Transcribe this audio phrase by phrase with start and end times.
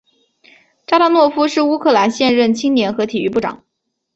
[0.87, 3.63] 扎达诺夫是乌克兰现任青年和体育部长。